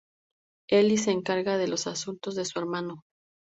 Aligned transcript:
Eli 0.71 0.97
se 0.97 1.11
encarga 1.11 1.59
de 1.59 1.67
los 1.67 1.85
asuntos 1.85 2.33
de 2.33 2.45
su 2.45 2.57
hermano. 2.57 3.03